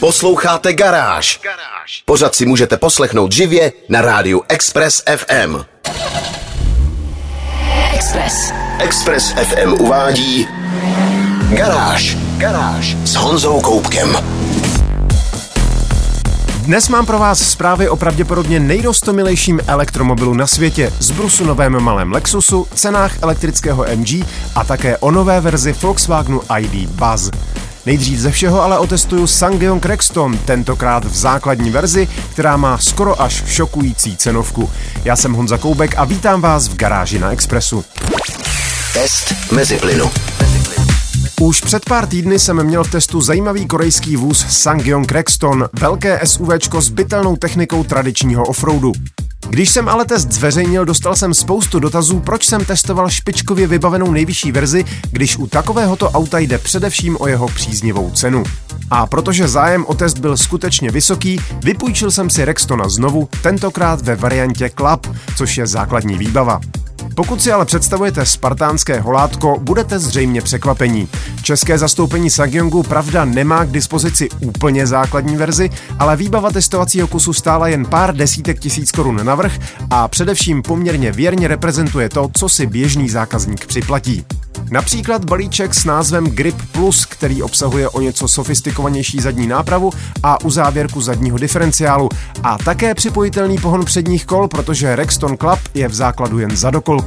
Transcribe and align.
Posloucháte 0.00 0.72
Garáž. 0.72 1.40
Pořád 2.04 2.34
si 2.34 2.46
můžete 2.46 2.76
poslechnout 2.76 3.32
živě 3.32 3.72
na 3.88 4.00
rádiu 4.00 4.42
Express 4.48 5.02
FM. 5.16 5.56
Express. 7.94 8.52
Express 8.78 9.32
FM 9.32 9.72
uvádí 9.72 10.48
Garáž. 11.50 12.16
Garáž 12.36 12.96
s 13.04 13.14
Honzou 13.14 13.60
Koupkem. 13.60 14.16
Dnes 16.62 16.88
mám 16.88 17.06
pro 17.06 17.18
vás 17.18 17.38
zprávy 17.38 17.88
o 17.88 17.96
pravděpodobně 17.96 18.60
nejrostomilejším 18.60 19.60
elektromobilu 19.66 20.34
na 20.34 20.46
světě, 20.46 20.92
z 20.98 21.10
brusu 21.10 21.44
novém 21.44 21.80
malém 21.80 22.12
Lexusu, 22.12 22.66
cenách 22.74 23.22
elektrického 23.22 23.86
MG 23.96 24.24
a 24.54 24.64
také 24.64 24.98
o 24.98 25.10
nové 25.10 25.40
verzi 25.40 25.72
Volkswagenu 25.72 26.40
ID 26.58 26.90
Buzz. 26.90 27.30
Nejdřív 27.86 28.18
ze 28.18 28.30
všeho 28.30 28.62
ale 28.62 28.78
otestuju 28.78 29.26
Sangyong 29.26 29.86
Rexton, 29.86 30.38
tentokrát 30.38 31.04
v 31.04 31.16
základní 31.16 31.70
verzi, 31.70 32.08
která 32.32 32.56
má 32.56 32.78
skoro 32.78 33.22
až 33.22 33.42
šokující 33.46 34.16
cenovku. 34.16 34.70
Já 35.04 35.16
jsem 35.16 35.32
Honza 35.32 35.58
Koubek 35.58 35.94
a 35.98 36.04
vítám 36.04 36.40
vás 36.40 36.68
v 36.68 36.76
garáži 36.76 37.18
na 37.18 37.32
Expressu. 37.32 37.84
Test 38.94 39.34
mezi 39.52 39.76
plynu. 39.76 40.10
Už 41.40 41.60
před 41.60 41.84
pár 41.84 42.06
týdny 42.06 42.38
jsem 42.38 42.64
měl 42.64 42.84
v 42.84 42.90
testu 42.90 43.20
zajímavý 43.20 43.66
korejský 43.66 44.16
vůz 44.16 44.46
Sangyong 44.48 45.12
Rexton, 45.12 45.68
velké 45.72 46.20
SUVčko 46.24 46.80
s 46.80 46.88
bytelnou 46.88 47.36
technikou 47.36 47.84
tradičního 47.84 48.44
offroadu. 48.44 48.92
Když 49.50 49.70
jsem 49.70 49.88
ale 49.88 50.04
test 50.04 50.32
zveřejnil, 50.32 50.84
dostal 50.84 51.16
jsem 51.16 51.34
spoustu 51.34 51.78
dotazů, 51.78 52.20
proč 52.20 52.46
jsem 52.46 52.64
testoval 52.64 53.10
špičkově 53.10 53.66
vybavenou 53.66 54.10
nejvyšší 54.10 54.52
verzi, 54.52 54.84
když 55.10 55.36
u 55.36 55.46
takovéhoto 55.46 56.10
auta 56.10 56.38
jde 56.38 56.58
především 56.58 57.16
o 57.20 57.26
jeho 57.26 57.48
příznivou 57.48 58.10
cenu. 58.10 58.44
A 58.90 59.06
protože 59.06 59.48
zájem 59.48 59.84
o 59.86 59.94
test 59.94 60.18
byl 60.18 60.36
skutečně 60.36 60.90
vysoký, 60.90 61.40
vypůjčil 61.64 62.10
jsem 62.10 62.30
si 62.30 62.44
Rextona 62.44 62.88
znovu, 62.88 63.28
tentokrát 63.42 64.00
ve 64.00 64.16
variantě 64.16 64.70
Club, 64.78 65.16
což 65.36 65.58
je 65.58 65.66
základní 65.66 66.18
výbava. 66.18 66.60
Pokud 67.20 67.42
si 67.42 67.52
ale 67.52 67.64
představujete 67.64 68.26
spartánské 68.26 69.00
holátko, 69.00 69.56
budete 69.60 69.98
zřejmě 69.98 70.42
překvapení. 70.42 71.08
České 71.42 71.78
zastoupení 71.78 72.30
Sagyongu 72.30 72.82
pravda 72.82 73.24
nemá 73.24 73.64
k 73.64 73.70
dispozici 73.70 74.28
úplně 74.40 74.86
základní 74.86 75.36
verzi, 75.36 75.70
ale 75.98 76.16
výbava 76.16 76.50
testovacího 76.50 77.08
kusu 77.08 77.32
stála 77.32 77.68
jen 77.68 77.84
pár 77.84 78.16
desítek 78.16 78.60
tisíc 78.60 78.90
korun 78.90 79.20
navrh 79.26 79.58
a 79.90 80.08
především 80.08 80.62
poměrně 80.62 81.12
věrně 81.12 81.48
reprezentuje 81.48 82.08
to, 82.08 82.30
co 82.36 82.48
si 82.48 82.66
běžný 82.66 83.08
zákazník 83.08 83.66
připlatí. 83.66 84.24
Například 84.70 85.24
balíček 85.24 85.74
s 85.74 85.84
názvem 85.84 86.26
Grip 86.26 86.56
Plus, 86.72 87.06
který 87.06 87.42
obsahuje 87.42 87.88
o 87.88 88.00
něco 88.00 88.28
sofistikovanější 88.28 89.20
zadní 89.20 89.46
nápravu 89.46 89.90
a 90.22 90.44
uzávěrku 90.44 91.00
zadního 91.00 91.38
diferenciálu 91.38 92.08
a 92.42 92.58
také 92.58 92.94
připojitelný 92.94 93.58
pohon 93.58 93.84
předních 93.84 94.26
kol, 94.26 94.48
protože 94.48 94.96
Rexton 94.96 95.36
Club 95.36 95.58
je 95.74 95.88
v 95.88 95.94
základu 95.94 96.38
jen 96.38 96.56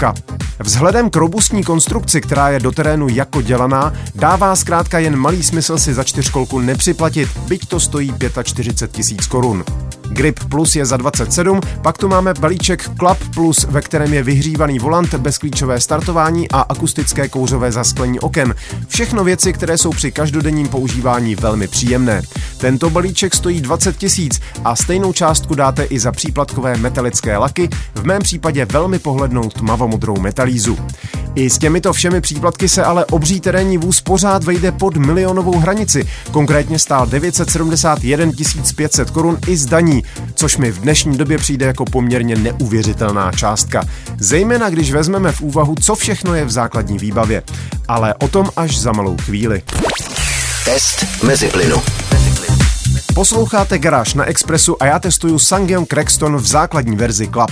zadokolka. 0.04 0.14
Vzhledem 0.60 1.10
k 1.10 1.16
robustní 1.16 1.64
konstrukci, 1.64 2.22
která 2.22 2.50
je 2.50 2.60
do 2.60 2.72
terénu 2.72 3.08
jako 3.08 3.42
dělaná, 3.42 3.94
dává 4.16 4.56
zkrátka 4.56 5.00
jen 5.00 5.16
malý 5.16 5.44
smysl 5.44 5.78
si 5.78 5.94
za 5.94 6.04
čtyřkolku 6.04 6.60
nepřiplatit, 6.60 7.30
byť 7.48 7.68
to 7.68 7.80
stojí 7.80 8.14
45 8.44 8.92
tisíc 8.92 9.28
korun. 9.28 9.64
Grip 10.14 10.40
Plus 10.50 10.76
je 10.76 10.86
za 10.86 10.98
27, 10.98 11.62
pak 11.82 11.98
tu 11.98 12.08
máme 12.08 12.34
balíček 12.34 12.90
Club 12.98 13.18
Plus, 13.34 13.66
ve 13.70 13.82
kterém 13.82 14.14
je 14.14 14.24
vyhřívaný 14.24 14.80
volant, 14.80 15.14
bezklíčové 15.14 15.82
startování 15.82 16.52
a 16.52 16.62
akustické 16.62 17.28
kouřové 17.28 17.72
zasklení 17.72 18.20
oken. 18.20 18.56
Všechno 18.88 19.24
věci, 19.24 19.54
které 19.54 19.78
jsou 19.78 19.92
při 19.92 20.12
každodenním 20.12 20.68
používání 20.68 21.36
velmi 21.36 21.68
příjemné. 21.68 22.22
Tento 22.58 22.90
balíček 22.90 23.36
stojí 23.36 23.62
20 23.62 23.98
tisíc 23.98 24.42
a 24.64 24.76
stejnou 24.76 25.14
částku 25.14 25.56
dáte 25.56 25.84
i 25.84 26.00
za 26.00 26.12
příplatkové 26.12 26.78
metalické 26.78 27.38
laky, 27.38 27.70
v 27.96 28.04
mém 28.04 28.22
případě 28.22 28.66
velmi 28.66 29.00
pohlednou 29.00 29.50
tmavomodrou 29.50 30.20
metalízu. 30.20 30.78
I 31.36 31.50
s 31.50 31.58
těmito 31.58 31.94
všemi 31.94 32.22
příplatky 32.22 32.70
se 32.70 32.84
ale 32.84 33.06
obří 33.06 33.40
terénní 33.40 33.78
vůz 33.78 34.02
pořád 34.02 34.44
vejde 34.44 34.72
pod 34.72 34.98
milionovou 34.98 35.60
hranici. 35.60 36.08
Konkrétně 36.32 36.80
stál 36.80 37.06
971 37.06 38.32
500 38.76 39.10
korun 39.10 39.38
i 39.48 39.58
z 39.58 39.66
daní, 39.66 40.04
což 40.36 40.58
mi 40.58 40.72
v 40.72 40.80
dnešní 40.80 41.18
době 41.18 41.38
přijde 41.38 41.66
jako 41.66 41.86
poměrně 41.86 42.36
neuvěřitelná 42.36 43.32
částka. 43.32 43.84
Zejména 44.20 44.70
když 44.70 44.92
vezmeme 44.92 45.32
v 45.32 45.42
úvahu, 45.42 45.76
co 45.82 45.96
všechno 45.96 46.36
je 46.36 46.46
v 46.46 46.52
základní 46.52 46.98
výbavě. 46.98 47.44
Ale 47.88 48.14
o 48.14 48.28
tom 48.28 48.50
až 48.56 48.78
za 48.78 48.92
malou 48.92 49.18
chvíli. 49.18 49.62
Test 50.66 51.24
mezi 51.24 51.48
plynu. 51.48 52.03
Posloucháte 53.16 53.78
Garáž 53.78 54.14
na 54.14 54.26
Expressu 54.26 54.84
a 54.84 54.86
já 54.86 55.00
testuju 55.00 55.40
Sangyong 55.40 55.94
Rexton 55.94 56.38
v 56.38 56.48
základní 56.48 56.96
verzi 56.96 57.28
Club. 57.28 57.52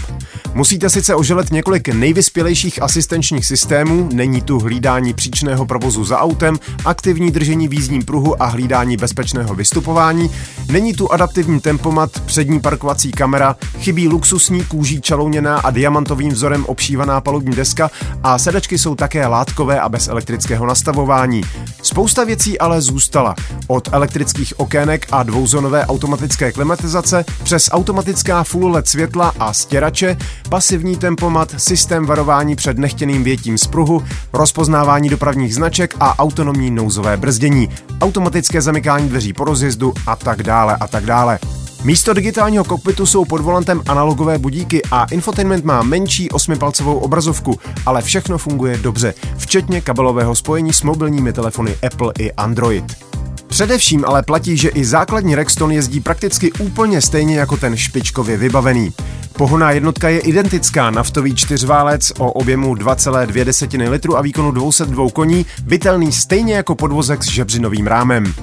Musíte 0.54 0.90
sice 0.90 1.16
oželet 1.16 1.52
několik 1.52 1.88
nejvyspělejších 1.88 2.82
asistenčních 2.82 3.46
systémů, 3.46 4.10
není 4.14 4.42
tu 4.42 4.60
hlídání 4.60 5.14
příčného 5.14 5.66
provozu 5.66 6.04
za 6.04 6.20
autem, 6.20 6.60
aktivní 6.86 7.32
držení 7.32 7.68
v 7.68 7.74
jízdním 7.74 8.06
pruhu 8.06 8.44
a 8.44 8.46
hlídání 8.46 8.98
bezpečného 8.98 9.56
vystupování, 9.56 10.32
není 10.72 10.94
tu 10.94 11.12
adaptivní 11.12 11.60
tempomat, 11.60 12.20
přední 12.20 12.60
parkovací 12.60 13.12
kamera, 13.12 13.56
chybí 13.80 14.08
luxusní 14.08 14.64
kůží 14.64 15.02
čalouněná 15.02 15.58
a 15.58 15.72
diamantovým 15.72 16.30
vzorem 16.30 16.66
obšívaná 16.66 17.22
palubní 17.22 17.56
deska 17.56 17.92
a 18.24 18.38
sedačky 18.38 18.78
jsou 18.78 18.96
také 18.96 19.28
látkové 19.28 19.80
a 19.80 19.90
bez 19.90 20.08
elektrického 20.08 20.66
nastavování. 20.66 21.42
Spousta 21.82 22.24
věcí 22.24 22.60
ale 22.60 22.82
zůstala. 22.82 23.36
Od 23.68 23.90
elektrických 23.92 24.60
okének 24.60 25.08
a 25.12 25.24
dvouzónové 25.52 25.86
automatické 25.86 26.52
klimatizace 26.52 27.26
přes 27.44 27.70
automatická 27.72 28.44
full 28.44 28.72
LED 28.72 28.88
světla 28.88 29.34
a 29.40 29.54
stěrače 29.54 30.18
pasivní 30.50 30.98
tempomat, 30.98 31.56
systém 31.58 32.06
varování 32.06 32.56
před 32.56 32.78
nechtěným 32.78 33.24
větím 33.24 33.58
z 33.58 33.68
pruhu, 33.68 34.04
rozpoznávání 34.34 35.10
dopravních 35.10 35.56
značek 35.56 35.96
a 36.00 36.20
autonomní 36.20 36.72
nouzové 36.72 37.18
brzdění, 37.18 37.70
automatické 38.02 38.62
zamykání 38.62 39.10
dveří 39.10 39.34
po 39.34 39.44
rozjezdu 39.44 39.94
a 40.08 40.16
tak 40.16 40.44
dále 40.44 40.78
a 40.80 40.88
tak 40.88 41.06
dále. 41.06 41.40
Místo 41.84 42.14
digitálního 42.14 42.64
kokpitu 42.64 43.06
jsou 43.06 43.26
pod 43.26 43.42
volantem 43.42 43.82
analogové 43.88 44.38
budíky 44.38 44.82
a 44.92 45.06
infotainment 45.06 45.66
má 45.66 45.84
menší 45.84 46.32
osmipalcovou 46.32 46.98
obrazovku, 46.98 47.60
ale 47.86 48.02
všechno 48.02 48.38
funguje 48.38 48.78
dobře, 48.78 49.14
včetně 49.38 49.82
kabelového 49.82 50.36
spojení 50.36 50.74
s 50.74 50.82
mobilními 50.84 51.34
telefony 51.34 51.76
Apple 51.84 52.14
i 52.20 52.32
Android. 52.32 53.11
Především 53.52 54.06
ale 54.06 54.24
platí, 54.24 54.58
že 54.58 54.70
i 54.70 54.86
základní 54.86 55.36
Rexton 55.36 55.72
jezdí 55.72 56.00
prakticky 56.00 56.52
úplně 56.52 57.02
stejně 57.02 57.40
jako 57.40 57.58
ten 57.58 57.78
špičkově 57.78 58.38
vybavený. 58.38 58.94
Pohoná 59.34 59.72
jednotka 59.72 60.10
je 60.10 60.20
identická, 60.20 60.92
naftový 60.92 61.36
čtyřválec 61.36 62.12
o 62.18 62.32
objemu 62.32 62.76
2,2 62.76 63.90
litru 63.90 64.18
a 64.18 64.22
výkonu 64.22 64.52
202 64.52 65.10
koní, 65.10 65.46
bytelný 65.64 66.12
stejně 66.12 66.54
jako 66.54 66.76
podvozek 66.76 67.24
s 67.24 67.28
žebřinovým 67.28 67.88
rámem. 67.88 68.34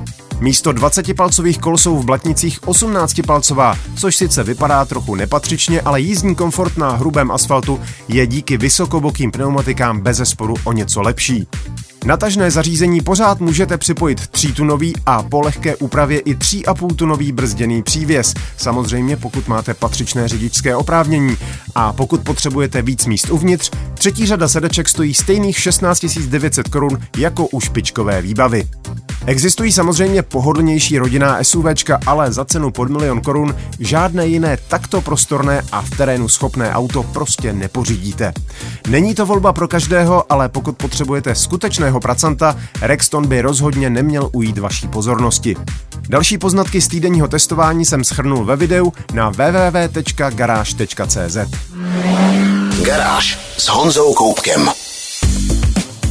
Místo 0.40 0.72
20-palcových 0.72 1.58
kol 1.58 1.78
jsou 1.78 1.96
v 1.98 2.04
blatnicích 2.04 2.60
18-palcová, 2.62 3.76
což 3.96 4.16
sice 4.16 4.44
vypadá 4.44 4.84
trochu 4.84 5.14
nepatřičně, 5.14 5.80
ale 5.80 6.00
jízdní 6.00 6.34
komfort 6.34 6.76
na 6.76 6.90
hrubém 6.90 7.30
asfaltu 7.30 7.80
je 8.08 8.26
díky 8.26 8.56
vysokobokým 8.56 9.30
pneumatikám 9.30 10.00
bez 10.00 10.16
zesporu 10.16 10.54
o 10.64 10.72
něco 10.72 11.02
lepší. 11.02 11.46
Na 12.04 12.16
tažné 12.16 12.50
zařízení 12.50 13.00
pořád 13.00 13.40
můžete 13.40 13.78
připojit 13.78 14.20
3-tunový 14.20 14.92
a 15.06 15.22
po 15.22 15.40
lehké 15.40 15.76
úpravě 15.76 16.18
i 16.18 16.34
3,5-tunový 16.34 17.32
brzděný 17.32 17.82
přívěs, 17.82 18.34
samozřejmě 18.56 19.16
pokud 19.16 19.48
máte 19.48 19.74
patřičné 19.74 20.28
řidičské 20.28 20.76
oprávnění. 20.76 21.36
A 21.74 21.92
pokud 21.92 22.20
potřebujete 22.20 22.82
víc 22.82 23.06
míst 23.06 23.30
uvnitř, 23.30 23.70
třetí 23.94 24.26
řada 24.26 24.48
sedaček 24.48 24.88
stojí 24.88 25.14
stejných 25.14 25.58
16 25.58 26.06
900 26.26 26.68
korun 26.68 26.98
jako 27.16 27.46
u 27.46 27.60
špičkové 27.60 28.22
výbavy. 28.22 28.68
Existují 29.26 29.72
samozřejmě 29.72 30.22
pohodlnější 30.22 30.98
rodinná 30.98 31.44
SUVčka, 31.44 32.00
ale 32.06 32.32
za 32.32 32.44
cenu 32.44 32.70
pod 32.70 32.90
milion 32.90 33.20
korun 33.20 33.54
žádné 33.78 34.26
jiné 34.26 34.58
takto 34.68 35.00
prostorné 35.00 35.62
a 35.72 35.82
v 35.82 35.90
terénu 35.90 36.28
schopné 36.28 36.72
auto 36.72 37.02
prostě 37.02 37.52
nepořídíte. 37.52 38.32
Není 38.88 39.14
to 39.14 39.26
volba 39.26 39.52
pro 39.52 39.68
každého, 39.68 40.32
ale 40.32 40.48
pokud 40.48 40.76
potřebujete 40.76 41.34
skutečného 41.88 42.00
pracanta, 42.00 42.56
Rexton 42.80 43.26
by 43.26 43.40
rozhodně 43.40 43.90
neměl 43.90 44.30
ujít 44.32 44.58
vaší 44.58 44.88
pozornosti. 44.88 45.56
Další 46.08 46.38
poznatky 46.38 46.80
z 46.80 46.88
týdenního 46.88 47.28
testování 47.28 47.84
jsem 47.84 48.04
schrnul 48.04 48.44
ve 48.44 48.56
videu 48.56 48.92
na 49.12 49.30
www.garage.cz. 49.30 50.56
Garáž 52.82 53.38
s 53.58 53.68
Honzou 53.68 54.14
Koupkem. 54.14 54.70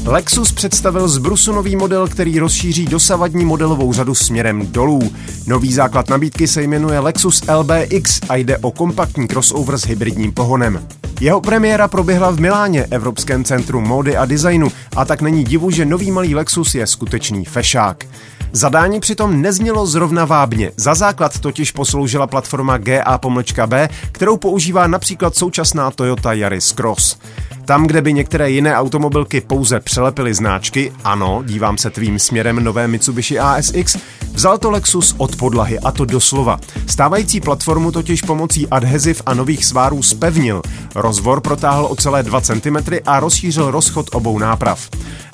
Lexus 0.10 0.52
představil 0.52 1.08
zbrusu 1.08 1.52
nový 1.52 1.76
model, 1.76 2.08
který 2.08 2.40
rozšíří 2.40 2.86
dosavadní 2.86 3.46
modelovou 3.46 3.94
řadu 3.94 4.16
směrem 4.16 4.68
dolů. 4.72 5.12
Nový 5.48 5.74
základ 5.74 6.10
nabídky 6.10 6.48
se 6.48 6.62
jmenuje 6.64 7.00
Lexus 7.00 7.42
LBX 7.58 8.20
a 8.30 8.36
jde 8.36 8.58
o 8.58 8.72
kompaktní 8.72 9.28
crossover 9.28 9.78
s 9.78 9.86
hybridním 9.86 10.32
pohonem. 10.32 10.88
Jeho 11.20 11.42
premiéra 11.42 11.88
proběhla 11.88 12.32
v 12.32 12.40
Miláně, 12.40 12.86
Evropském 12.92 13.44
centru 13.44 13.82
módy 13.82 14.18
a 14.18 14.26
designu, 14.26 14.72
a 14.96 15.06
tak 15.06 15.22
není 15.22 15.44
divu, 15.44 15.72
že 15.72 15.86
nový 15.86 16.12
malý 16.12 16.36
Lexus 16.36 16.76
je 16.76 16.88
skutečný 16.88 17.46
fešák. 17.46 18.04
Zadání 18.52 19.00
přitom 19.00 19.42
neznělo 19.42 19.86
zrovna 19.86 20.26
vábně. 20.26 20.72
Za 20.78 20.96
základ 20.96 21.40
totiž 21.40 21.72
posloužila 21.72 22.28
platforma 22.28 22.78
GA-B, 22.78 23.90
kterou 24.12 24.38
používá 24.38 24.88
například 24.88 25.36
současná 25.36 25.92
Toyota 25.92 26.34
Yaris 26.34 26.72
Cross. 26.72 27.18
Tam, 27.68 27.88
kde 27.88 28.02
by 28.02 28.14
některé 28.14 28.50
jiné 28.50 28.76
automobilky 28.76 29.42
pouze 29.42 29.80
přelepily 29.80 30.34
značky, 30.34 30.94
ano, 31.04 31.44
dívám 31.46 31.78
se 31.78 31.90
tvým 31.90 32.20
směrem 32.20 32.64
nové 32.64 32.88
Mitsubishi 32.88 33.40
ASX, 33.40 33.98
vzal 34.34 34.58
to 34.58 34.72
Lexus 34.72 35.16
od 35.18 35.36
podlahy 35.36 35.80
a 35.80 35.92
to 35.92 36.06
doslova. 36.06 36.60
Stávající 36.88 37.42
platformu 37.42 37.92
totiž 37.92 38.22
pomocí 38.22 38.68
adheziv 38.68 39.22
a 39.26 39.34
nových 39.34 39.66
svárů 39.66 40.04
spevnil. 40.04 40.62
Rozvor 40.96 41.42
protáhl 41.42 41.86
o 41.86 41.96
celé 41.96 42.24
2 42.24 42.42
cm 42.42 42.78
a 43.06 43.20
rozšířil 43.20 43.72
rozchod 43.72 44.10
obou 44.14 44.40
náprav. 44.40 44.90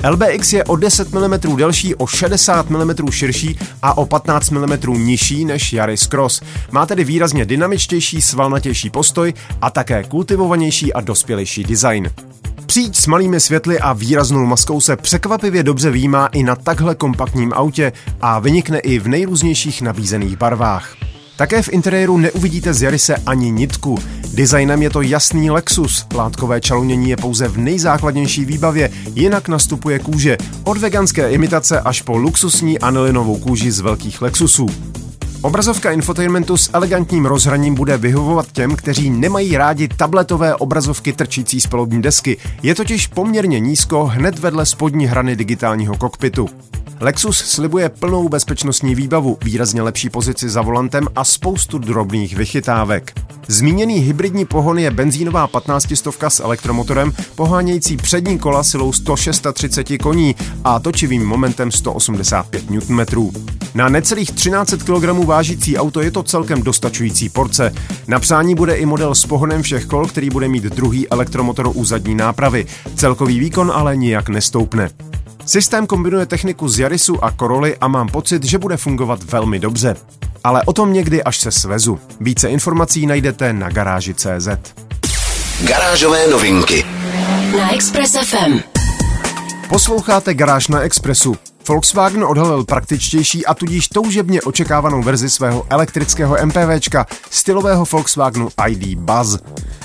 LBX 0.10 0.54
je 0.54 0.64
o 0.64 0.76
10 0.76 1.14
mm 1.14 1.56
delší, 1.58 1.96
o 1.96 2.08
60 2.08 2.70
mm 2.70 3.12
širší 3.12 3.60
a 3.82 3.98
o 3.98 4.06
15 4.06 4.50
mm 4.50 4.74
nižší 4.98 5.46
než 5.46 5.74
Yaris 5.74 6.08
Cross. 6.08 6.42
Má 6.72 6.86
tedy 6.86 7.04
výrazně 7.04 7.46
dynamičtější, 7.46 8.22
svalnatější 8.22 8.90
postoj 8.90 9.34
a 9.62 9.70
také 9.70 10.04
kultivovanější 10.04 10.94
a 10.94 11.02
dospělejší 11.02 11.64
design. 11.64 12.10
Přijď 12.66 12.96
s 12.96 13.08
malými 13.08 13.40
světly 13.40 13.80
a 13.80 13.94
výraznou 13.94 14.46
maskou 14.46 14.82
se 14.82 14.96
překvapivě 14.96 15.64
dobře 15.64 15.92
výjímá 15.92 16.28
i 16.28 16.44
na 16.44 16.56
takhle 16.56 16.96
kompaktním 16.96 17.54
autě 17.54 17.92
a 18.22 18.40
vynikne 18.40 18.80
i 18.80 19.00
v 19.00 19.08
nejrůznějších 19.08 19.82
nabízených 19.82 20.38
barvách. 20.38 21.03
Také 21.36 21.62
v 21.62 21.70
interiéru 21.70 22.18
neuvidíte 22.18 22.74
z 22.74 22.82
Jarise 22.82 23.16
ani 23.26 23.52
nitku. 23.52 23.98
Designem 24.34 24.82
je 24.82 24.90
to 24.90 25.02
jasný 25.02 25.52
Lexus, 25.52 26.06
látkové 26.16 26.62
čalunění 26.62 27.10
je 27.10 27.18
pouze 27.18 27.48
v 27.48 27.58
nejzákladnější 27.58 28.46
výbavě, 28.46 28.92
jinak 29.16 29.48
nastupuje 29.48 30.00
kůže, 30.00 30.38
od 30.64 30.78
veganské 30.78 31.32
imitace 31.32 31.80
až 31.80 32.02
po 32.02 32.18
luxusní 32.18 32.80
anilinovou 32.80 33.38
kůži 33.38 33.72
z 33.72 33.80
velkých 33.80 34.22
Lexusů. 34.22 34.68
Obrazovka 35.42 35.92
infotainmentu 35.92 36.58
s 36.58 36.70
elegantním 36.74 37.26
rozhraním 37.26 37.76
bude 37.76 37.98
vyhovovat 37.98 38.52
těm, 38.52 38.76
kteří 38.76 39.10
nemají 39.10 39.58
rádi 39.58 39.88
tabletové 39.88 40.56
obrazovky 40.56 41.14
trčící 41.14 41.62
z 41.62 41.68
palubní 41.68 42.02
desky. 42.02 42.38
Je 42.64 42.76
totiž 42.76 43.08
poměrně 43.08 43.60
nízko 43.60 44.06
hned 44.06 44.40
vedle 44.40 44.66
spodní 44.66 45.06
hrany 45.06 45.36
digitálního 45.36 45.98
kokpitu. 45.98 46.50
Lexus 47.00 47.38
slibuje 47.38 47.90
plnou 47.90 48.30
bezpečnostní 48.30 48.96
výbavu, 48.96 49.38
výrazně 49.44 49.82
lepší 49.82 50.10
pozici 50.10 50.50
za 50.50 50.62
volantem 50.62 51.08
a 51.16 51.24
spoustu 51.24 51.78
drobných 51.78 52.36
vychytávek. 52.36 53.14
Zmíněný 53.48 53.96
hybridní 53.96 54.46
pohon 54.46 54.80
je 54.80 54.92
benzínová 54.92 55.48
15 55.48 55.96
stovka 55.96 56.30
s 56.30 56.40
elektromotorem, 56.40 57.14
pohánějící 57.36 57.98
přední 57.98 58.40
kola 58.40 58.64
silou 58.64 58.94
136 58.94 60.02
koní 60.02 60.36
a 60.64 60.80
točivým 60.80 61.26
momentem 61.26 61.72
185 61.72 62.70
Nm. 62.70 63.32
Na 63.76 63.90
necelých 63.90 64.32
13 64.32 64.74
kg 64.74 65.26
vážící 65.26 65.78
auto 65.78 66.02
je 66.02 66.12
to 66.12 66.24
celkem 66.24 66.64
dostačující 66.64 67.30
porce. 67.30 67.74
Na 68.08 68.20
přání 68.20 68.56
bude 68.56 68.76
i 68.76 68.86
model 68.86 69.16
s 69.16 69.26
pohonem 69.26 69.62
všech 69.62 69.86
kol, 69.86 70.08
který 70.08 70.30
bude 70.30 70.48
mít 70.48 70.64
druhý 70.64 71.10
elektromotor 71.10 71.72
u 71.74 71.86
zadní 71.86 72.16
nápravy. 72.16 72.66
Celkový 72.96 73.40
výkon 73.40 73.72
ale 73.76 73.98
nijak 73.98 74.30
nestoupne. 74.30 74.90
Systém 75.46 75.88
kombinuje 75.88 76.26
techniku 76.26 76.70
z 76.70 76.80
Jarisu 76.80 77.26
a 77.26 77.32
Coroly 77.32 77.78
a 77.78 77.88
mám 77.88 78.08
pocit, 78.08 78.44
že 78.44 78.58
bude 78.58 78.78
fungovat 78.78 79.24
velmi 79.24 79.60
dobře. 79.60 79.96
Ale 80.44 80.62
o 80.66 80.74
tom 80.74 80.94
někdy 80.94 81.24
až 81.24 81.38
se 81.40 81.52
svezu. 81.52 82.00
Více 82.20 82.50
informací 82.50 83.06
najdete 83.06 83.54
na 83.54 83.70
garáži.cz. 83.70 84.48
Garážové 85.68 86.28
novinky 86.28 86.86
na 87.58 87.74
Express 87.74 88.18
FM. 88.24 88.60
Posloucháte 89.70 90.34
Garáž 90.34 90.68
na 90.68 90.82
Expressu. 90.82 91.36
Volkswagen 91.68 92.24
odhalil 92.24 92.64
praktičtější 92.64 93.46
a 93.46 93.54
tudíž 93.54 93.88
toužebně 93.88 94.42
očekávanou 94.42 95.04
verzi 95.04 95.30
svého 95.30 95.66
elektrického 95.70 96.38
MPVčka, 96.46 97.06
stylového 97.30 97.86
Volkswagenu 97.92 98.50
ID 98.70 99.00
Buzz. 99.00 99.38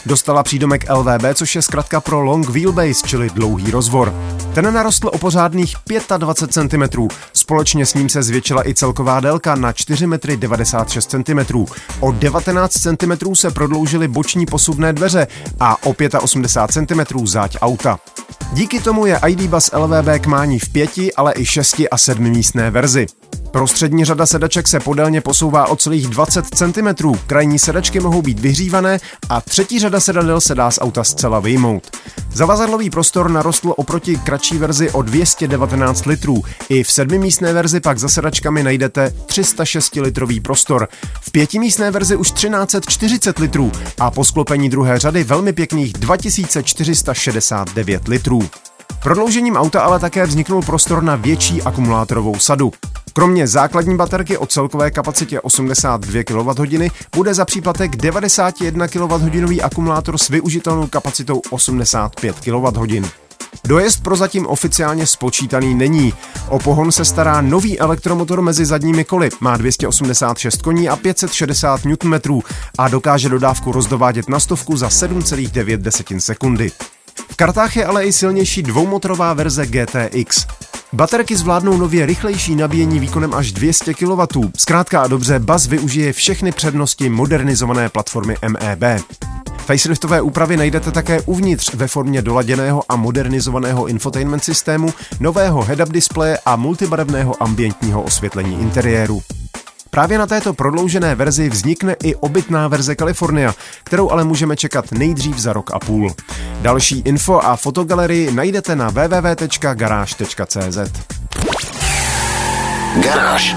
Dostala 0.06 0.42
přídomek 0.42 0.90
LVB, 0.90 1.24
což 1.34 1.54
je 1.54 1.62
zkrátka 1.62 2.00
pro 2.00 2.20
Long 2.22 2.48
Wheelbase, 2.48 3.06
čili 3.06 3.30
dlouhý 3.30 3.70
rozvor. 3.70 4.14
Ten 4.54 4.74
narostl 4.74 5.10
o 5.12 5.18
pořádných 5.18 5.76
25 6.16 6.70
cm. 6.70 7.08
Společně 7.32 7.86
s 7.86 7.94
ním 7.94 8.08
se 8.08 8.22
zvětšila 8.22 8.68
i 8.68 8.74
celková 8.74 9.20
délka 9.20 9.54
na 9.54 9.72
4 9.72 10.04
m 10.04 10.18
96 10.36 11.10
cm. 11.10 11.64
O 12.00 12.12
19 12.12 12.72
cm 12.72 13.34
se 13.34 13.50
prodloužily 13.50 14.08
boční 14.08 14.46
posuvné 14.46 14.92
dveře 14.92 15.26
a 15.60 15.86
o 15.86 15.94
85 16.20 16.88
cm 16.88 17.26
záď 17.26 17.56
auta. 17.60 17.98
Díky 18.52 18.80
tomu 18.80 19.06
je 19.06 19.20
ID 19.28 19.42
Bus 19.42 19.70
LVB 19.72 20.20
k 20.20 20.26
mání 20.26 20.58
v 20.58 20.68
pěti, 20.68 21.14
ale 21.14 21.32
i 21.36 21.44
šesti 21.44 21.90
a 21.90 21.98
sedmi 21.98 22.30
místné 22.30 22.70
verzi. 22.70 23.06
Prostřední 23.50 24.04
řada 24.04 24.26
sedaček 24.26 24.68
se 24.68 24.80
podélně 24.80 25.20
posouvá 25.20 25.68
o 25.68 25.76
celých 25.76 26.06
20 26.06 26.44
cm, 26.54 27.12
krajní 27.26 27.58
sedačky 27.58 28.00
mohou 28.00 28.22
být 28.22 28.40
vyhřívané 28.40 28.98
a 29.28 29.40
třetí 29.40 29.78
řada 29.78 30.00
sedadel 30.00 30.40
se 30.40 30.54
dá 30.54 30.70
z 30.70 30.78
auta 30.80 31.04
zcela 31.04 31.40
vyjmout. 31.40 31.96
Zavazadlový 32.32 32.90
prostor 32.90 33.30
narostl 33.30 33.74
oproti 33.76 34.16
kratší 34.16 34.58
verzi 34.58 34.90
o 34.90 35.02
219 35.02 36.06
litrů. 36.06 36.42
I 36.68 36.84
v 36.84 36.90
sedmimístné 36.90 37.52
verzi 37.52 37.80
pak 37.80 37.98
za 37.98 38.08
sedačkami 38.08 38.62
najdete 38.62 39.14
306 39.26 39.96
litrový 39.96 40.40
prostor. 40.40 40.88
V 41.20 41.32
pětimístné 41.32 41.90
verzi 41.90 42.16
už 42.16 42.30
1340 42.30 43.38
litrů 43.38 43.72
a 43.98 44.10
po 44.10 44.24
sklopení 44.24 44.68
druhé 44.68 44.98
řady 44.98 45.24
velmi 45.24 45.52
pěkných 45.52 45.92
2469 45.92 48.08
litrů. 48.08 48.48
Prodloužením 49.02 49.56
auta 49.56 49.80
ale 49.80 49.98
také 49.98 50.26
vzniknul 50.26 50.62
prostor 50.62 51.02
na 51.02 51.16
větší 51.16 51.62
akumulátorovou 51.62 52.38
sadu. 52.38 52.72
Kromě 53.12 53.46
základní 53.46 53.96
baterky 53.96 54.38
o 54.38 54.46
celkové 54.46 54.90
kapacitě 54.90 55.40
82 55.40 56.22
kWh 56.24 56.90
bude 57.16 57.34
za 57.34 57.44
příplatek 57.44 57.96
91 57.96 58.88
kWh 58.88 59.62
akumulátor 59.62 60.18
s 60.18 60.28
využitelnou 60.28 60.86
kapacitou 60.86 61.40
85 61.50 62.36
kWh. 62.40 63.08
Dojezd 63.64 64.02
prozatím 64.02 64.46
oficiálně 64.46 65.06
spočítaný 65.06 65.74
není. 65.74 66.14
O 66.48 66.58
pohon 66.58 66.92
se 66.92 67.04
stará 67.04 67.40
nový 67.40 67.78
elektromotor 67.78 68.42
mezi 68.42 68.66
zadními 68.66 69.04
koly. 69.04 69.28
Má 69.40 69.56
286 69.56 70.62
koní 70.62 70.88
a 70.88 70.96
560 70.96 71.80
Nm 71.84 72.40
a 72.78 72.88
dokáže 72.88 73.28
dodávku 73.28 73.72
rozdovádět 73.72 74.28
na 74.28 74.40
stovku 74.40 74.76
za 74.76 74.88
7,9 74.88 76.18
sekundy. 76.18 76.72
V 77.30 77.36
kartách 77.36 77.76
je 77.76 77.84
ale 77.84 78.04
i 78.04 78.12
silnější 78.12 78.62
dvoumotorová 78.62 79.34
verze 79.34 79.66
GTX. 79.66 80.46
Baterky 80.92 81.36
zvládnou 81.36 81.76
nově 81.76 82.06
rychlejší 82.06 82.56
nabíjení 82.56 83.00
výkonem 83.00 83.34
až 83.34 83.52
200 83.52 83.94
kW. 83.94 84.22
Zkrátka 84.56 85.02
a 85.02 85.06
dobře, 85.06 85.38
Buzz 85.38 85.66
využije 85.66 86.12
všechny 86.12 86.52
přednosti 86.52 87.08
modernizované 87.08 87.88
platformy 87.88 88.36
MEB. 88.48 89.02
Faceliftové 89.58 90.20
úpravy 90.20 90.56
najdete 90.56 90.90
také 90.90 91.20
uvnitř 91.20 91.74
ve 91.74 91.88
formě 91.88 92.22
doladěného 92.22 92.82
a 92.88 92.96
modernizovaného 92.96 93.86
infotainment 93.86 94.44
systému, 94.44 94.94
nového 95.20 95.62
head-up 95.62 95.88
displeje 95.88 96.38
a 96.46 96.56
multibarevného 96.56 97.42
ambientního 97.42 98.02
osvětlení 98.02 98.60
interiéru. 98.60 99.22
Právě 99.90 100.18
na 100.18 100.26
této 100.26 100.54
prodloužené 100.54 101.14
verzi 101.14 101.48
vznikne 101.48 101.96
i 102.02 102.14
obytná 102.14 102.68
verze 102.68 102.96
California, 102.96 103.54
kterou 103.84 104.10
ale 104.10 104.24
můžeme 104.24 104.56
čekat 104.56 104.92
nejdřív 104.92 105.38
za 105.38 105.52
rok 105.52 105.70
a 105.74 105.78
půl. 105.78 106.14
Další 106.62 107.00
info 107.00 107.40
a 107.40 107.56
fotogalerii 107.56 108.32
najdete 108.32 108.76
na 108.76 108.90
www.garage.cz. 108.90 110.78
Garáž. 113.02 113.56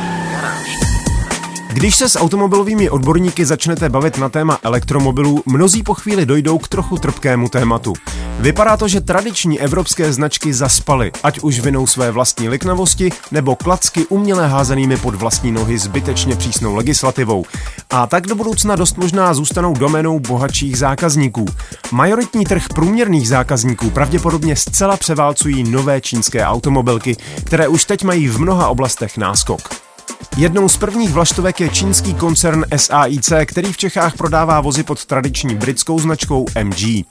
Když 1.74 1.96
se 1.96 2.10
s 2.10 2.20
automobilovými 2.20 2.90
odborníky 2.90 3.46
začnete 3.46 3.90
bavit 3.90 4.18
na 4.18 4.30
téma 4.30 4.60
elektromobilů, 4.64 5.44
mnozí 5.46 5.84
po 5.84 5.94
chvíli 5.94 6.26
dojdou 6.26 6.58
k 6.58 6.68
trochu 6.68 6.98
trpkému 6.98 7.50
tématu. 7.50 7.94
Vypadá 8.42 8.78
to, 8.78 8.88
že 8.88 9.02
tradiční 9.02 9.60
evropské 9.60 10.14
značky 10.14 10.54
zaspaly, 10.54 11.12
ať 11.24 11.40
už 11.40 11.60
vinou 11.60 11.88
své 11.88 12.12
vlastní 12.12 12.50
liknavosti 12.50 13.10
nebo 13.32 13.56
klacky 13.56 14.06
uměle 14.06 14.48
házenými 14.48 14.98
pod 14.98 15.16
vlastní 15.16 15.52
nohy 15.52 15.78
zbytečně 15.78 16.36
přísnou 16.36 16.76
legislativou. 16.76 17.46
A 17.90 18.08
tak 18.08 18.28
do 18.28 18.36
budoucna 18.36 18.76
dost 18.76 18.98
možná 18.98 19.34
zůstanou 19.34 19.74
domenou 19.74 20.20
bohatších 20.20 20.78
zákazníků. 20.78 21.46
Majoritní 21.92 22.46
trh 22.46 22.66
průměrných 22.76 23.28
zákazníků 23.28 23.90
pravděpodobně 23.90 24.56
zcela 24.56 24.98
převálcují 24.98 25.64
nové 25.64 26.02
čínské 26.02 26.46
automobilky, 26.46 27.18
které 27.46 27.68
už 27.68 27.86
teď 27.86 28.04
mají 28.04 28.28
v 28.28 28.40
mnoha 28.40 28.70
oblastech 28.70 29.18
náskok. 29.18 29.91
Jednou 30.38 30.70
z 30.70 30.78
prvních 30.78 31.10
vlaštovek 31.10 31.60
je 31.60 31.70
čínský 31.70 32.14
koncern 32.14 32.64
SAIC, 32.76 33.34
který 33.46 33.74
v 33.74 33.78
Čechách 33.78 34.18
prodává 34.18 34.62
vozy 34.62 34.84
pod 34.84 35.06
tradiční 35.06 35.56
britskou 35.56 36.00
značkou 36.00 36.46
MG. 36.64 37.06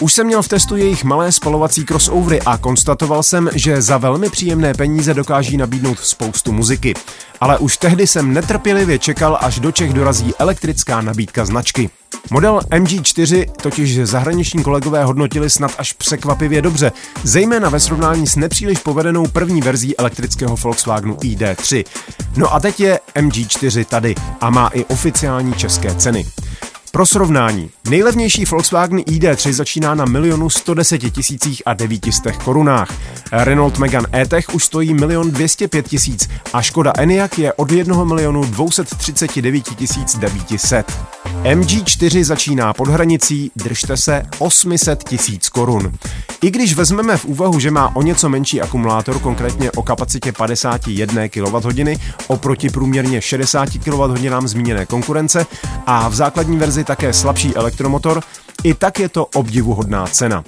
Už 0.00 0.12
jsem 0.12 0.26
měl 0.26 0.42
v 0.42 0.48
testu 0.48 0.76
jejich 0.76 1.04
malé 1.04 1.32
spalovací 1.32 1.84
crossovery 1.84 2.42
a 2.42 2.58
konstatoval 2.58 3.22
jsem, 3.22 3.50
že 3.54 3.82
za 3.82 3.98
velmi 3.98 4.30
příjemné 4.30 4.74
peníze 4.74 5.14
dokáží 5.14 5.56
nabídnout 5.56 5.98
spoustu 5.98 6.52
muziky. 6.52 6.94
Ale 7.40 7.58
už 7.58 7.76
tehdy 7.76 8.06
jsem 8.06 8.34
netrpělivě 8.34 8.98
čekal, 8.98 9.38
až 9.40 9.60
do 9.60 9.72
Čech 9.72 9.92
dorazí 9.92 10.32
elektrická 10.38 11.00
nabídka 11.00 11.44
značky. 11.44 11.90
Model 12.30 12.60
MG4 12.70 13.46
totiž 13.62 13.98
zahraniční 13.98 14.62
kolegové 14.62 15.04
hodnotili 15.04 15.50
snad 15.50 15.74
až 15.78 15.92
překvapivě 15.92 16.62
dobře, 16.62 16.92
zejména 17.22 17.68
ve 17.68 17.80
srovnání 17.80 18.26
s 18.26 18.36
nepříliš 18.36 18.78
povedenou 18.78 19.26
první 19.26 19.60
verzí 19.60 19.96
elektrického 19.96 20.56
Volkswagenu 20.56 21.14
ID3. 21.14 21.84
No 22.36 22.54
a 22.54 22.60
teď 22.60 22.80
je 22.80 23.00
MG4 23.14 23.84
tady 23.84 24.14
a 24.40 24.50
má 24.50 24.68
i 24.68 24.84
oficiální 24.84 25.54
české 25.54 25.94
ceny. 25.94 26.26
Pro 26.92 27.06
srovnání, 27.06 27.70
nejlevnější 27.90 28.44
Volkswagen 28.44 28.98
ID3 28.98 29.52
začíná 29.52 29.94
na 29.94 30.04
milionu 30.04 30.50
110 30.50 30.98
tisících 30.98 31.62
a 31.66 31.74
900 31.74 32.36
korunách. 32.36 32.94
Renault 33.32 33.78
Megane 33.78 34.08
E-Tech 34.12 34.54
už 34.54 34.64
stojí 34.64 34.94
milion 34.94 35.30
205 35.30 35.88
tisíc 35.88 36.28
a 36.52 36.62
Škoda 36.62 36.92
Enyaq 36.98 37.38
je 37.38 37.52
od 37.52 37.72
1 37.72 38.04
milionu 38.04 38.44
239 38.44 39.64
900. 40.18 40.92
MG4 41.42 42.24
začíná 42.24 42.72
pod 42.72 42.88
hranicí, 42.88 43.50
držte 43.56 43.96
se, 43.96 44.22
800 44.38 45.04
tisíc 45.04 45.48
korun. 45.48 45.92
I 46.42 46.50
když 46.50 46.74
vezmeme 46.74 47.16
v 47.16 47.24
úvahu, 47.24 47.60
že 47.60 47.70
má 47.70 47.96
o 47.96 48.02
něco 48.02 48.28
menší 48.28 48.60
akumulátor, 48.60 49.18
konkrétně 49.18 49.70
o 49.72 49.82
kapacitě 49.82 50.32
51 50.32 51.28
kWh 51.28 52.00
oproti 52.26 52.70
průměrně 52.70 53.20
60 53.20 53.68
kWh 53.68 54.46
zmíněné 54.46 54.86
konkurence 54.86 55.46
a 55.86 56.08
v 56.08 56.14
základní 56.14 56.56
verzi 56.56 56.84
také 56.84 57.12
slabší 57.12 57.56
elektromotor, 57.56 58.22
i 58.64 58.74
tak 58.74 58.98
je 58.98 59.08
to 59.08 59.26
obdivuhodná 59.26 60.06
cena. 60.06 60.44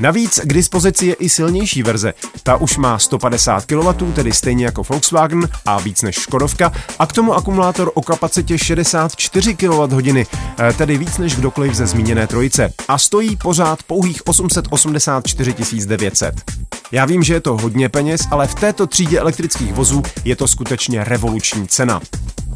Navíc 0.00 0.40
k 0.44 0.52
dispozici 0.52 1.06
je 1.06 1.14
i 1.14 1.28
silnější 1.28 1.82
verze. 1.82 2.14
Ta 2.42 2.56
už 2.56 2.76
má 2.76 2.98
150 2.98 3.66
kW, 3.66 4.12
tedy 4.14 4.32
stejně 4.32 4.64
jako 4.64 4.82
Volkswagen 4.82 5.48
a 5.66 5.80
víc 5.80 6.02
než 6.02 6.14
Škodovka, 6.16 6.72
a 6.98 7.06
k 7.06 7.12
tomu 7.12 7.34
akumulátor 7.34 7.90
o 7.94 8.02
kapacitě 8.02 8.58
64 8.58 9.54
kWh, 9.54 10.16
eh, 10.16 10.72
tedy 10.72 10.98
víc 10.98 11.18
než 11.18 11.36
kdokoliv 11.36 11.74
ze 11.74 11.86
zmíněné 11.86 12.26
trojice. 12.26 12.72
A 12.88 12.98
stojí 12.98 13.36
pořád 13.36 13.82
pouhých 13.82 14.26
884 14.26 15.86
900. 15.86 16.34
Já 16.92 17.04
vím, 17.04 17.22
že 17.22 17.34
je 17.34 17.40
to 17.40 17.56
hodně 17.56 17.88
peněz, 17.88 18.20
ale 18.30 18.46
v 18.46 18.54
této 18.54 18.86
třídě 18.86 19.20
elektrických 19.20 19.72
vozů 19.72 20.02
je 20.24 20.36
to 20.36 20.48
skutečně 20.48 21.04
revoluční 21.04 21.68
cena. 21.68 22.00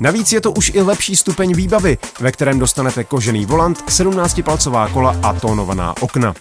Navíc 0.01 0.33
je 0.33 0.41
to 0.41 0.53
už 0.53 0.73
i 0.75 0.83
lepší 0.83 1.17
stupeň 1.17 1.55
výbavy, 1.55 1.99
ve 2.21 2.33
kterém 2.33 2.59
dostanete 2.59 3.05
kožený 3.05 3.47
volant, 3.47 3.85
17-palcová 3.91 4.93
kola 4.93 5.17
a 5.23 5.33
tónovaná 5.33 5.95
okna. 6.01 6.35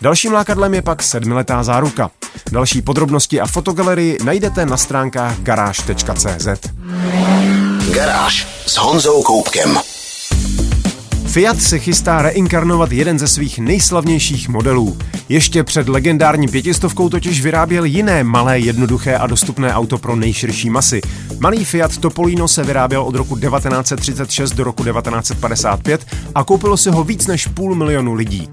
Dalším 0.00 0.32
lákadlem 0.32 0.74
je 0.74 0.82
pak 0.82 1.02
sedmiletá 1.02 1.62
záruka. 1.62 2.10
Další 2.52 2.82
podrobnosti 2.82 3.40
a 3.40 3.46
fotogalerii 3.46 4.18
najdete 4.24 4.66
na 4.66 4.76
stránkách 4.76 5.40
garáž.cz. 5.40 6.46
Garáž 7.94 8.46
s 8.66 8.76
Honzou 8.76 9.22
Koupkem. 9.22 9.78
Fiat 11.26 11.62
se 11.62 11.78
chystá 11.78 12.22
reinkarnovat 12.22 12.92
jeden 12.92 13.18
ze 13.18 13.28
svých 13.28 13.58
nejslavnějších 13.58 14.48
modelů. 14.48 14.98
Ještě 15.28 15.64
před 15.64 15.88
legendární 15.88 16.48
pětistovkou 16.48 17.08
totiž 17.08 17.42
vyráběl 17.42 17.84
jiné 17.84 18.24
malé, 18.24 18.58
jednoduché 18.58 19.16
a 19.16 19.26
dostupné 19.26 19.74
auto 19.74 19.98
pro 19.98 20.16
nejširší 20.16 20.70
masy. 20.70 21.00
Malý 21.38 21.64
Fiat 21.64 21.96
Topolino 21.96 22.48
se 22.48 22.64
vyráběl 22.64 23.02
od 23.02 23.14
roku 23.14 23.38
1936 23.38 24.52
do 24.52 24.64
roku 24.64 24.84
1955 24.84 26.06
a 26.34 26.44
koupilo 26.44 26.76
si 26.76 26.90
ho 26.90 27.04
víc 27.04 27.26
než 27.26 27.46
půl 27.46 27.74
milionu 27.74 28.14
lidí. 28.14 28.48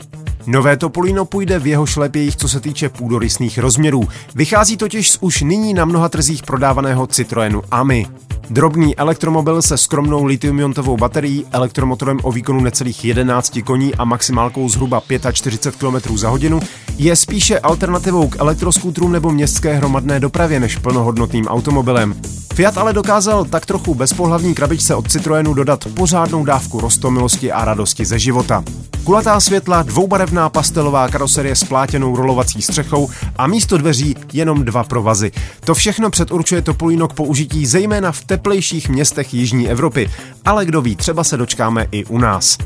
Nové 0.48 0.78
Topolino 0.78 1.26
půjde 1.26 1.60
v 1.60 1.68
jeho 1.68 1.86
šlepějích, 1.86 2.36
co 2.36 2.50
se 2.50 2.60
týče 2.60 2.90
půdorysných 2.90 3.58
rozměrů. 3.58 4.08
Vychází 4.36 4.78
totiž 4.78 5.12
z 5.12 5.18
už 5.22 5.42
nyní 5.42 5.74
na 5.74 5.86
mnoha 5.86 6.10
trzích 6.10 6.44
prodávaného 6.44 7.08
Citroenu 7.08 7.62
Ami. 7.72 8.08
Drobný 8.50 8.98
elektromobil 8.98 9.62
se 9.62 9.78
skromnou 9.78 10.26
litiumiontovou 10.26 10.98
baterií, 10.98 11.46
elektromotorem 11.52 12.20
o 12.24 12.32
výkonu 12.32 12.60
necelých 12.60 13.06
11 13.06 13.60
koní 13.66 13.96
a 13.96 14.04
maximálkou 14.04 14.70
zhruba 14.70 15.02
45 15.32 15.80
km 15.80 16.18
za 16.18 16.30
hodinu 16.30 16.60
je 16.98 17.16
spíše 17.16 17.60
alternativou 17.60 18.28
k 18.28 18.40
elektroskútrům 18.40 19.12
nebo 19.12 19.32
městské 19.32 19.74
hromadné 19.74 20.20
dopravě 20.20 20.60
než 20.60 20.78
plnohodnotným 20.78 21.48
automobilem. 21.48 22.16
Fiat 22.54 22.78
ale 22.78 22.94
dokázal 22.94 23.46
tak 23.46 23.66
trochu 23.66 23.96
bezpohlavní 23.96 24.56
krabičce 24.56 24.96
od 24.96 25.12
Citroenu 25.12 25.54
dodat 25.54 25.88
pořádnou 25.94 26.46
dávku 26.46 26.82
rostomilosti 26.82 27.52
a 27.52 27.66
radosti 27.66 28.06
ze 28.06 28.20
života. 28.20 28.64
Kulatá 29.04 29.40
světla, 29.40 29.84
dvoubarevná 29.84 30.50
pastelová 30.50 31.08
karoserie 31.08 31.56
s 31.56 31.64
plátěnou 31.64 32.16
rolovací 32.16 32.62
střechou 32.62 33.10
a 33.38 33.48
místo 33.48 33.78
dveří 33.78 34.16
jenom 34.34 34.66
dva 34.66 34.84
provazy. 34.84 35.32
To 35.66 35.74
všechno 35.74 36.10
předurčuje 36.10 36.62
Topolino 36.62 37.08
k 37.08 37.14
použití 37.14 37.66
zejména 37.66 38.12
v 38.12 38.24
teplejších 38.24 38.90
městech 38.90 39.34
Jižní 39.34 39.70
Evropy, 39.70 40.10
ale 40.46 40.66
kdo 40.66 40.82
ví, 40.82 40.96
třeba 40.96 41.24
se 41.24 41.38
dočkáme 41.38 41.88
i 41.92 42.06
u 42.06 42.18
nás. 42.18 42.58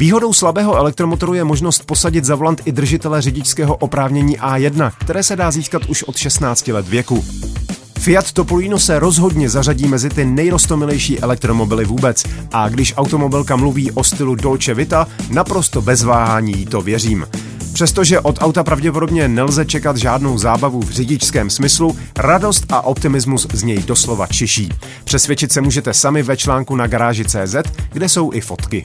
Výhodou 0.00 0.32
slabého 0.32 0.76
elektromotoru 0.76 1.34
je 1.34 1.44
možnost 1.44 1.86
posadit 1.86 2.24
za 2.24 2.34
volant 2.34 2.60
i 2.64 2.72
držitele 2.72 3.22
řidičského 3.22 3.76
oprávnění 3.76 4.38
A1, 4.38 4.92
které 4.98 5.22
se 5.22 5.36
dá 5.36 5.50
získat 5.50 5.82
už 5.84 6.02
od 6.02 6.16
16 6.16 6.68
let 6.68 6.88
věku. 6.88 7.24
Fiat 7.98 8.32
Topolino 8.32 8.78
se 8.78 8.98
rozhodně 8.98 9.50
zařadí 9.50 9.88
mezi 9.88 10.08
ty 10.08 10.24
nejrostomilejší 10.24 11.20
elektromobily 11.20 11.84
vůbec 11.84 12.24
a 12.52 12.68
když 12.68 12.94
automobilka 12.96 13.56
mluví 13.56 13.90
o 13.90 14.04
stylu 14.04 14.34
Dolce 14.34 14.74
Vita, 14.74 15.08
naprosto 15.30 15.82
bez 15.82 16.02
váhání 16.02 16.66
to 16.66 16.80
věřím. 16.80 17.26
Přestože 17.72 18.20
od 18.20 18.38
auta 18.40 18.64
pravděpodobně 18.64 19.28
nelze 19.28 19.64
čekat 19.64 19.96
žádnou 19.96 20.38
zábavu 20.38 20.80
v 20.80 20.90
řidičském 20.90 21.50
smyslu, 21.50 21.96
radost 22.18 22.64
a 22.68 22.80
optimismus 22.80 23.46
z 23.52 23.62
něj 23.62 23.78
doslova 23.78 24.26
čiší. 24.26 24.68
Přesvědčit 25.04 25.52
se 25.52 25.60
můžete 25.60 25.94
sami 25.94 26.22
ve 26.22 26.36
článku 26.36 26.76
na 26.76 26.86
garáži 26.86 27.24
CZ, 27.24 27.56
kde 27.92 28.08
jsou 28.08 28.32
i 28.32 28.40
fotky. 28.40 28.84